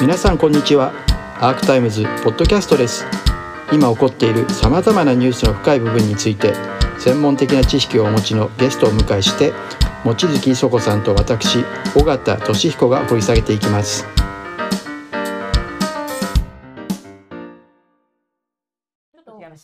[0.00, 0.92] 皆さんこんにちは。
[1.40, 3.06] アークタイムズポッドキャストです。
[3.72, 6.52] 今起こっているさまざまなニュースの深い部分について
[6.98, 9.52] 専門的な知識をお持ちのゲストをお迎えして
[10.04, 11.64] 望月磯子さんと私
[11.96, 14.06] 尾形俊彦が掘り下げていきます。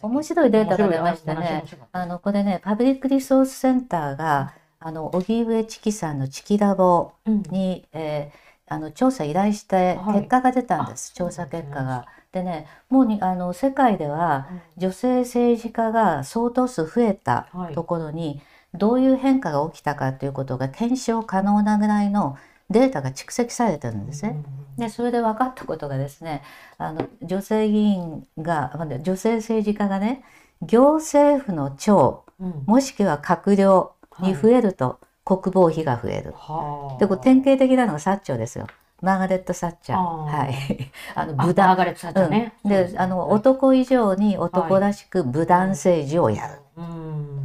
[0.03, 1.65] 面白いデータが出ましたね。
[1.93, 12.07] あのこれねパブリックリソースセンターがあの荻上チキさんのチキラボに、うん、えー、あの調査依頼して結果が出たんです、はい、調査結果が。
[12.33, 12.69] でね。
[12.89, 18.41] もうにあの世界では女性政治家が相当数増えたところに、
[18.73, 22.39] どういう変化が起きたかということが検証可能なぐらいの
[22.71, 24.41] データが蓄積されてるんですね。
[24.79, 26.43] でそれで分かったことがですね
[26.79, 30.23] あの女性議員が女性政治家がね
[30.63, 35.01] 行政府の長、うん、もしくは閣僚に増えると、
[35.39, 36.33] 国防費が増える。
[36.37, 38.67] はい、でこれ典型的なのがサッチョですよ。
[39.01, 39.99] マーガレット・サッチャー。
[39.99, 40.91] はい。
[41.15, 42.31] あの、武断。
[42.31, 46.55] ね、うん、で、あの、男以上に男らしく武断政治をやる。
[46.77, 47.41] うん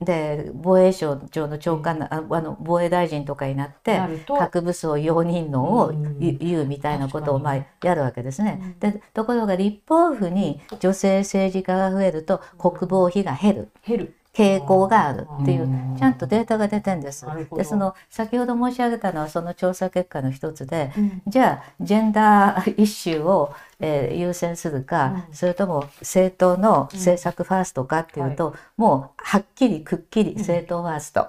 [0.00, 8.76] で防衛省長の長官あの防衛大臣とかになって核武装容認論を言うみたいなことをまあやるわけですね。
[8.80, 13.68] でところが立法府に女性政治家が増えると国防費が減る。
[13.86, 17.24] 減る傾向があるっていうちゃんとデータが出てんです。
[17.54, 28.52] でその先ほど申し上げたのはその調査結果の一つで、うん、じゃあジェンダーイシューを、えー、優先するか、うん、それとも政党の政策ファーストかっていうと、うん。
[28.52, 31.26] はい、もうはっきりくっきり政党ファースト、は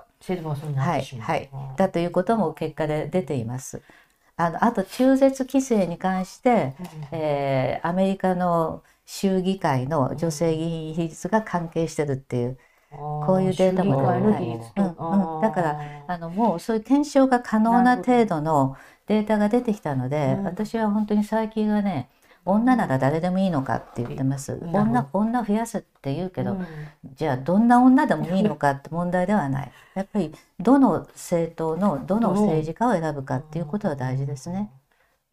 [1.38, 3.82] いはい、だということも結果で出ています。
[4.38, 6.74] あのあと中絶規制に関して、
[7.12, 12.58] えー、アメリカの州議会の女性議員比率が関係してるっていう。
[12.98, 18.76] こういうデータも出る、はいうんうん、だからあのもうそういう検証が可能な程度の
[19.08, 22.10] データが出てきたので、私は本当に最近はね
[22.46, 24.60] 女なら誰でもいいのかって言ってます。
[24.72, 26.68] 女女増やすって言うけど、うん、
[27.16, 29.72] じゃあどんな女でもいいのかって問題ではない。
[29.96, 34.72] やっぱりどの政党のどの政治家を選ぶかっていうことは大事ですね。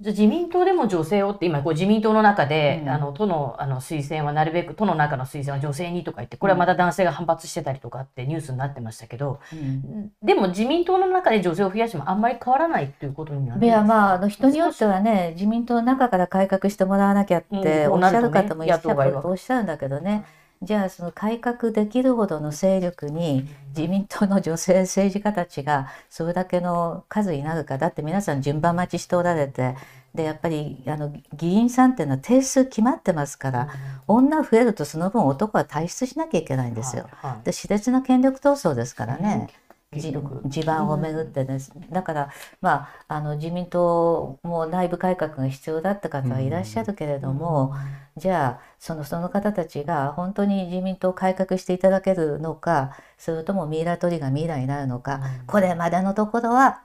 [0.03, 20.25] じゃ自民党でも女性をって今こう自民党の中で、うん、あの都のあの推薦はなるべく都の中の推薦は女性にとか言ってこれはまた男性が反発してたりとかってニュースになってましたけど、うん、でも自民党の中で女性を増やしてもあんまり変わらないっていうことになるいやまああの人によってはね自民党の中から改革してもらわなきゃっておっしゃる方もいらっしゃる、おっしゃるんだけどね。
[20.63, 29.75] じゃあその改革できるほどの勢力に自民党の女性政治家たちがそれだけの数になるかだって皆さん順番待ちしておられて
[30.15, 33.69] でやっぱりあの議員さんっていうのは定数決まってますから、
[34.09, 37.09] うん、女増えるとその分男は退出しなきゃいけないんですよ。
[37.13, 39.49] はいはい、で熾烈な権力闘争ですからね。
[39.93, 42.31] 地盤をめぐってです、だから、
[42.63, 47.75] まあ、あの自民党も内部改革が必要だった方はいらっしゃるけれども、
[48.17, 56.81] うん、じゃあそのその方たちが本当に自民党を改革していただけるのかそれともミイラ取りがミイラになるのか、うん、これまでのところは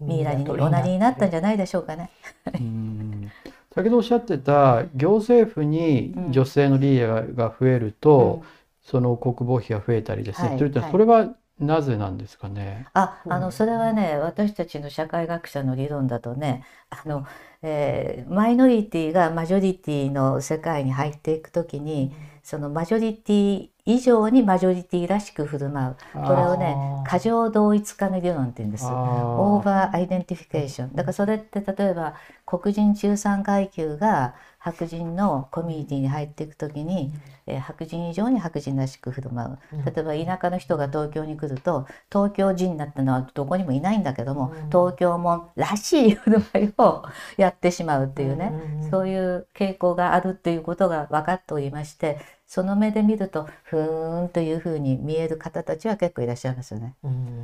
[0.00, 2.10] ミイラにおなりになったんじゃないでしょうかね。
[3.74, 8.48] 先ほどおっしゃってた行政府に女性のリーダーが増えると、うん、
[8.82, 12.86] その国防費が増えたりですね、はい、それはなぜなんですかね？
[12.92, 17.24] あ、あのそれはね、私たちの社会学者の理論だとね、あの、
[17.62, 25.96] えー、マイノリティがマジョリティの世界に入っていくときに、そのマジョリティ以上にマジョリティらしく振る舞う。
[26.12, 26.76] これをね
[27.06, 28.86] 過剰同一化の理論って言うんです。
[28.86, 30.92] overidentification。
[30.94, 32.14] だからそれって例えば
[32.44, 34.34] 黒人中産階級が
[34.64, 37.12] 白人のコミュニティに入っていく時に、
[37.46, 39.84] えー、白人以上に白人らしく振る舞う。
[39.84, 47.02] 例えば田舎の人が東京に来ると東京人になったのはどこにもいないんだけども、東京もらしい振る舞いを
[47.36, 48.52] やってしまうっていうね、
[48.88, 52.20] そういう傾向があるっていうことが分かっておりまして
[52.52, 56.94] その目で見るとふーんというふうに見える方たちは結構いらっしゃいますよね。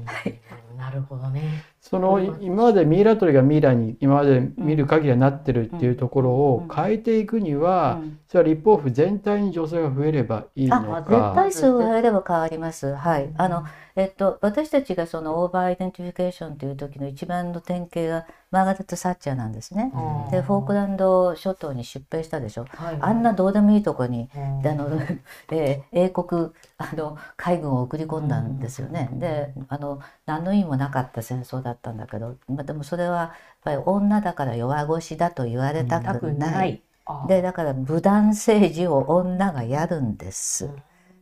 [0.04, 0.38] はい、
[0.76, 1.64] なるほどね。
[1.80, 11.02] その今までミイラ取りがミイラに今まで見る限りはなってるっていうところを変えていくには、それは立法府全体に女性が増えればいいのか。
[11.08, 12.94] 絶対数が増えれば変わります。
[12.94, 13.30] はい。
[13.38, 13.64] あの
[13.96, 19.92] えっと、私たちがその overidentification という時の一番の典型がマーガレット・サッチャーなんですね。
[20.30, 22.64] でフォークランド諸島に出兵したでしょ。
[22.64, 24.38] はいはい、あんなどうでもいいとこに、あ
[24.74, 24.88] の
[25.52, 29.10] えー、英国あの海軍を送り込んだんですよね。
[29.12, 33.30] であの何の意味もなかった戦争だったんだけど、まあ、でもそれはやっ
[33.64, 36.82] ぱり女だから弱腰だと言われたくない。
[37.26, 40.70] でだから武断政治を女がやるんです。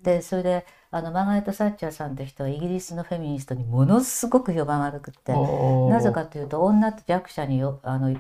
[0.03, 8.17] でそれであのマーガレット・サッチャーさんって人はイギリスのフェミニストにものすごく評判悪くってなぜかというと女と弱者によあの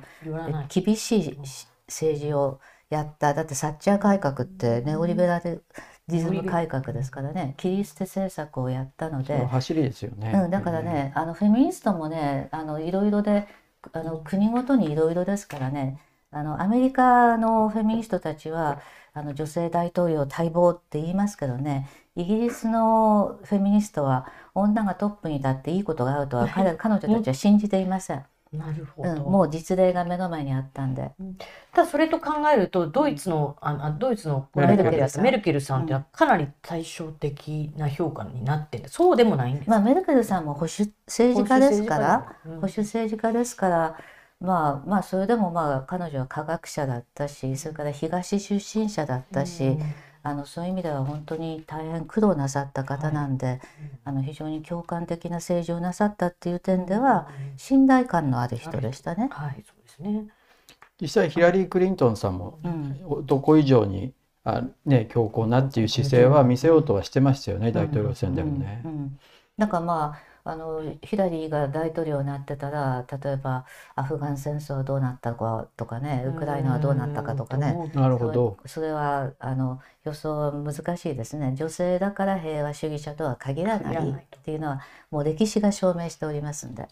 [0.68, 1.38] 厳しい
[1.86, 2.60] 政治を
[2.90, 3.34] やった。
[3.34, 5.64] だってサッチャー改革ってネオリベラル
[6.08, 9.44] リズム改革ですからね切り捨て政策をやったので。
[9.46, 13.48] 走りですよね、うん、だからね、あのフェミニストもねあのいろいろで
[13.92, 18.80] あの国ごとにいろいろですからねあのアメリカのフェミニストたちは
[19.14, 28.24] あの女性大統領待望って言いますけどねイギリスのフェミニストは女がトップに立っていいことがあるとは彼彼女たちは信じていません。
[28.52, 31.12] なるほど、うん、もう実例が目の前にあったんで。
[31.72, 35.24] ただそれと考えるとドイツのあドイツのメルケルさん。
[35.24, 35.84] メルケルさん。
[35.84, 39.70] ってかなり対照的な評価になってそうでもないんです。
[39.70, 43.96] まあメルケルさんも保守政治家ですから、保守政治家ですから。
[44.40, 49.82] まあまあそれでもまあ彼女は科学者だったしそれから東出身者だったし、うん、
[50.26, 53.58] あのそういう意味では本当に大変苦労なさった方なんで、はい、
[54.06, 59.28] あの非常に共感的な政治をなさったっていう点では信頼感のある人でしたね。
[59.30, 60.26] はい、はい、そうですね。
[61.00, 62.58] 実際ヒラリー・クリントンさんも
[63.24, 64.12] どこ以上に
[64.42, 68.80] あ、ね、強硬なっていう姿勢は見せようとはしてましたよね、大統領選でもね。
[68.84, 68.90] うん。
[68.90, 68.98] うん。
[68.98, 69.18] うん、
[69.58, 73.64] だからまああのヒラリーが大統領になってたら例えば
[73.96, 77.90] アフガン戦争はどうなったかとかねウクライナはどうなったかとかね。
[77.94, 78.56] なるほど。
[78.64, 81.54] それはあの予想は難しいですね。
[81.56, 86.86] 女性だから平和主義者とは限らないっていうのはもう歴史が証明しておりますんで。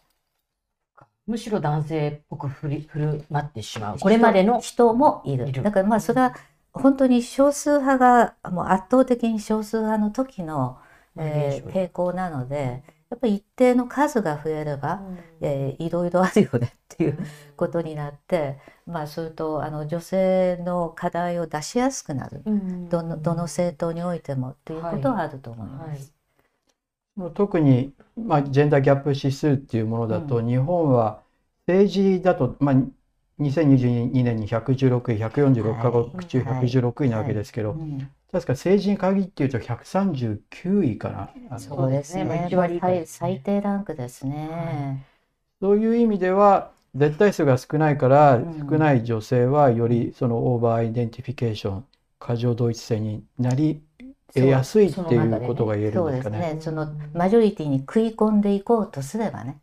[1.28, 3.98] むしろ男性っぽく振り振る舞ってしまう。
[4.00, 5.52] これまでの人もいる。
[5.52, 6.34] だからまあそれは
[6.72, 10.76] 本当に少数派がもう圧倒的に少数派の時の、
[11.16, 12.82] えー、傾向なので。
[13.10, 17.18] やっぱり一定の数が増えれば、うん、えー、いろいろあるよねっていう
[17.56, 26.12] ことになって、まあそれとあの女性の課題を出しやすくなる、うん、どのどの政党においてもということはあると思います。
[27.16, 27.26] はい。
[27.26, 31.20] はい、特に、まあ、ジェンダーギャップ指数っていうものだと、うん、日本は
[31.66, 32.74] 政治だと、まあ、
[33.40, 37.88] 2022年に116位146カ国中116位なわけですけど、はいはい。
[37.90, 41.56] うん、確か政治に限っていうと139位かな。
[41.56, 42.48] そうですね。
[42.50, 45.06] 最最低ランクですね、
[45.60, 51.84] そういう意味では絶対数が少ないから、うん、少ない女性はよりそのオーバーアイデンティフィケーション
[52.18, 53.80] 過剰同一性になり
[54.34, 56.48] 得やすいっていうことが言えるんですかね。
[56.48, 59.60] そ、ね、そのマジョリティに食い込んでいこうとすればね。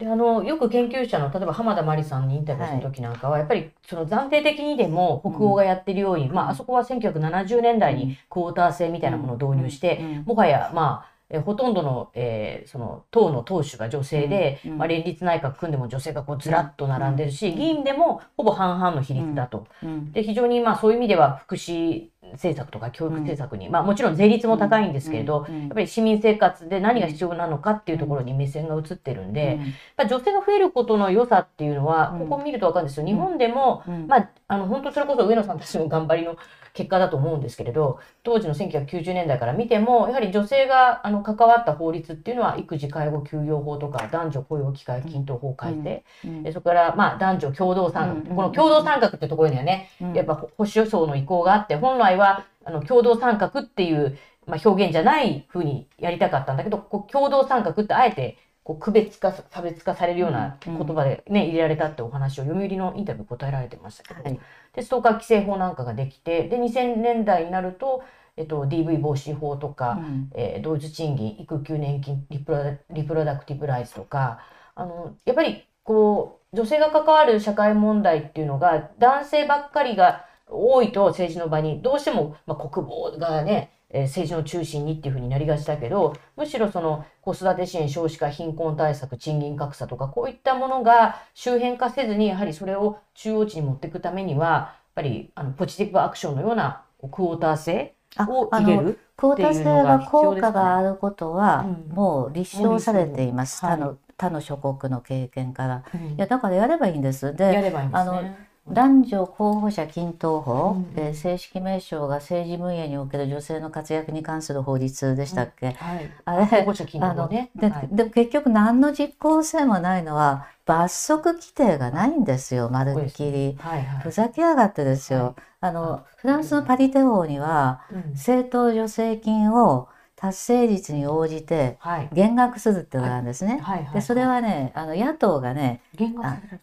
[0.00, 10.06] うんであのよく研究者の例えば浜田真理さんにインタビューした時なんかは、はい、やっぱりその暫定的にでも北欧がやってるように、うん、まあ、あそこは1970年代にクォーター制みたいなものを導入して、うん。
[10.06, 19.66] うん、もはやまあえほとんどの,、えー、その党の党首が女性で、まあ、連立内閣組んでも女性がこうずらっと並んでるし、議員でもほぼ半々の比率だと。
[20.12, 29.56] で非常にまあそういう意味では福祉政策とか教育政策に、まあもちろん税率も高いんですけれど、やっぱり市民生活で何が必要なのかっていうところに目線が移ってるんで、やっ
[29.96, 33.06] ぱ女性が増えることの良さっていうのは、ここ見ると分かるんですよ。
[33.06, 36.36] 日本でも、まあ、あの、本当それこそ上野さんたちの頑張りの
[36.76, 46.04] 結果だと思うんですけれど、当時の1990年代から見ても、やはり女性があの関わった法律っていうのは、育児介護休養法とか、男女雇用機会均等法改正、
[46.42, 64.40] でそこからまあ男女共同参画、この共同参画ってところにはね、やっぱ保守層の意向があって、本来はあの共同参画っていう、まあ、表現じゃないふうにやりたかったんだけど、こう共同参画ってあえてこう区別化差別化されるような言葉でね、入れられたってお話を読売のインタビュー答えられてましたけど、はい、
[64.74, 68.02] でストーカー規制法なんかができてで2000年代になると、
[68.36, 74.40] えっと、DV 防止法とか、うん、えー、同一賃金育休年金リプラリプロダクティブライズとか
[74.74, 103.60] あのやっぱりこう女性が関わる社会問題っていうのが男性ばっかりが多いと政治の場にどうしても、まあ、国防がねえ政治の中心にっていうふうになりがちだけど、むしろその子育て支援、少子化、貧困対策、賃金格差とか、こういったものが周辺化せずに、やはりそれを中央値に持っていくためには、やっぱりあのポジティブアクションのようなクォーター制を入れるクォーター制が効果があることは、もう立証されています。
[103.60, 105.84] 他の他の諸国の経験から。
[105.94, 107.34] いやだからやればいいんです。
[107.34, 108.22] で、です、ね、あの
[108.68, 115.72] 男女候補者均等法、うん、で正式名称が政治分野における女性の活躍に関する法律でしたっけ、うん。
[115.74, 127.82] はい、あれ候補者均等法ねではい、でも結局何の実効性もないのは罰則規定がないんですよまるっきり、はいはい、ふざけやがってですよ、あのフランスのパリテ法には、
[128.14, 131.78] 政党助成金を達成率に応じて
[132.12, 133.62] 減額するっていうのがあるんですね。
[133.92, 135.80] でそれはねあの野党がね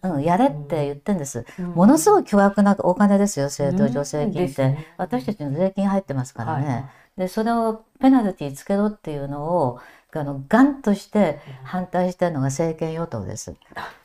[0.03, 6.85] うん、やれって言ってんです、うん、ものすごい巨額なお金ですよ政党助成金って、ね、私たちの税金入ってますからね、はい、
[7.17, 9.79] でそれをペナルティーつけろっていうのを
[10.19, 13.55] あのガンとして反対したのが政権与党です。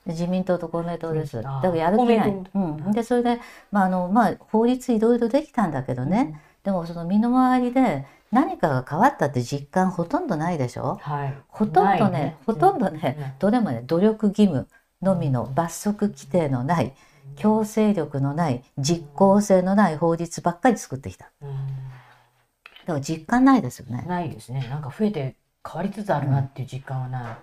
[0.06, 1.36] 自民党と公明党です。
[1.36, 2.44] だからやる気ない。
[2.54, 3.40] うん、でそれで、
[3.70, 14.68] まああのまあ、法律いろいろできたんだけどね、うん、でもその身の回りで何かが変わったって実感ほとんどないでしょ、はい、ほとんどね、ね、ほとんどね、どれもね努力義務
[15.02, 16.94] のみの罰則規定のない、
[17.36, 21.26] 強制力のない実効性のない法律ばっかり作ってきた。
[21.26, 21.50] だ
[22.86, 24.04] から実感ないですよね。
[24.08, 24.66] ないですね。
[24.68, 27.36] なんか増えて変わりつつあるなっていう実感はない。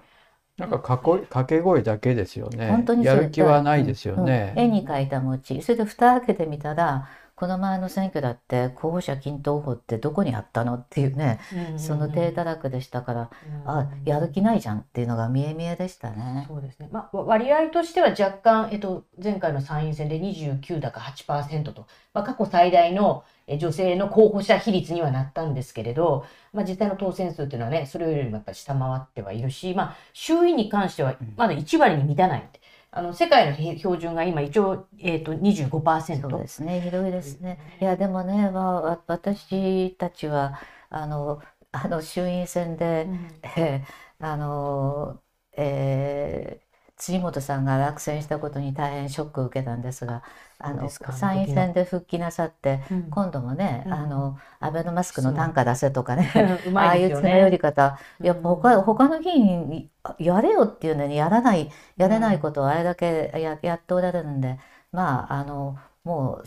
[0.58, 2.70] なんかかこ掛け声だけですよね。
[2.70, 4.54] 本当にやる気はないですよね。
[4.56, 5.62] うん、絵に描いた餅。
[5.62, 11.40] それで蓋開けてみたら、この前の選挙だって候補者均等法ってどこにあったのっていうね、
[11.76, 13.30] そのデータ楽でしたから、
[13.66, 16.46] あやる気ないじゃんっていうのが見え見えでしたね。
[16.48, 23.26] そうですね、まあ、割合としては若干、えっと、前回の参院選で29だか8%と、まあ、過去最大の
[23.60, 32.50] 女性の候補者比率にはなったんですけれど、まあ、実際の当選数っていうのはねそれよりもやっぱり下回ってはいるし、まあ、衆院に関してはまだ1割に満たない。
[32.96, 36.80] あの世界の標準が今一応、えーと、25%そうですね。
[36.80, 37.60] 広いですね。
[37.82, 40.60] いやでもね、まあ、私たちは
[40.90, 45.22] あのあの衆院選で、うん、 えー、あの
[45.58, 46.66] えー
[46.98, 50.24] 辻元さんが落選したことに大変ショックを受けたんですが
[50.60, 58.00] あの参院選で復帰なさって、うん、今度もね、うん、あのアベノマスクの単価出せとかね ね、ああいう詰め寄り方。
[58.22, 64.60] やっぱ他他の議員やれよっていうのにやらないやれないことをあれだけややっておられるんで
[64.92, 66.44] まああのもう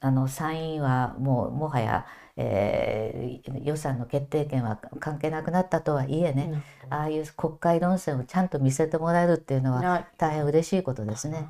[0.00, 2.06] あの参院はもうもはや
[2.40, 11.48] えー、予算の決定権は関係なくなったとはいえね、ああいう国会論戦をちゃんと見せてもらえるっていうのは大変嬉しいことですね。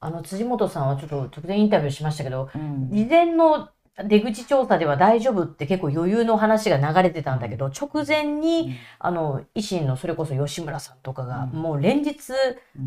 [0.00, 3.70] あの辻元さんはちょっと直前インタビューしましたけど、うん、事前の
[4.04, 12.32] 出口調査では大丈夫って結構余裕の話が流れてたんだけど、直前に、あの、維新のそれこそ吉村さんとかが、もう連日、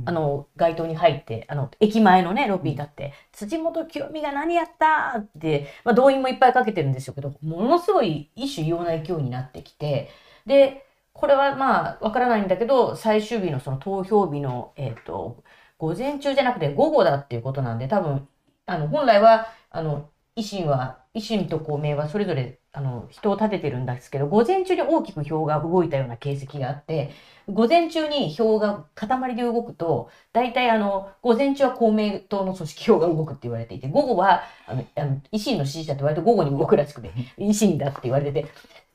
[0.05, 10.09] あの、街頭に入って、あの、駅前のね、ロビーだって、辻元清美が何やったって、まあ動員もいっぱいかけてるんですよけど、ものすごい一種異様な勢いになってきて、
[10.45, 15.43] で、これはまあ、わからないんだけど、最終日のその投票日の、えっ、ー、と、
[15.81, 18.27] 午前中じゃなくて午後だっていうことなんで、多分、
[18.65, 27.11] あの、本来は、あの、維新は維新と公明はそれぞれあの人を立ててるんですけど午前中に大きく票が動いたような形跡があって
[27.49, 38.47] 午前中に票が塊で動くと大体あの午前中は公明党の組織票が動くって言われていて午後はあのあの維新の支持者って割と午後に動くらしくて 維新だって言われてて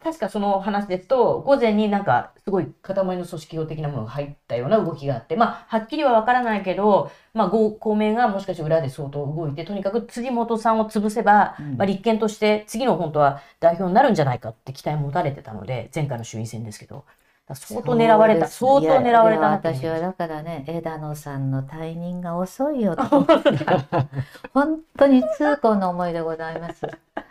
[0.02, 17.04] 確かその話ですと、午前になんかすごい塊の組織票的なものが入ったような動きがあって、まあ、はっきりはわからないけど、まあ、公明がもしかして裏で相当動いて、とにかく辻元さんを潰せば、うん、まあ、立憲として次の本当は代表になるんじゃないかって期待持たれてたので、前回の衆院選ですけど。
[17.54, 23.04] 相当狙われた、相当狙われた私はだからね、枝野さんの退任が遅いよと
[24.52, 26.86] 本当に痛恨の思いでございます。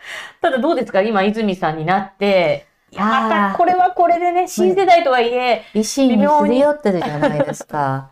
[0.41, 1.01] ただどうですか？
[1.01, 8.09] 今泉さんになって、いやまたこれはこれでね、新世代とはいえ、維新にすり寄ってるじゃないですか。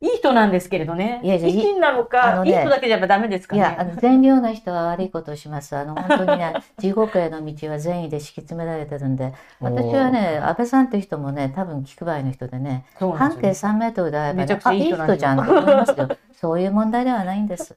[0.00, 1.20] いい人なんですけれどね。
[1.22, 3.60] いや、維新なのか、ね、いい人だけじゃダメですかね。
[3.60, 5.76] いや、あの、善良な人は悪いことをします。
[5.76, 17.76] あの、本当にね、 地獄への道は善意で敷き詰められてるんで、私はね、安倍さんっていう人もね、多分気配りの人でね、で半径3メートルであれば、ね、あ、いい人じゃんと思いますけど、そういう問題ではないんです。